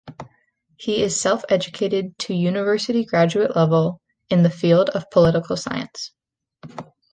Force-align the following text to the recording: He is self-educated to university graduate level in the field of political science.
He 0.77 1.03
is 1.03 1.21
self-educated 1.21 2.17
to 2.21 2.33
university 2.33 3.05
graduate 3.05 3.55
level 3.55 4.01
in 4.31 4.41
the 4.41 4.49
field 4.49 4.89
of 4.89 5.11
political 5.11 5.55
science. 5.55 6.09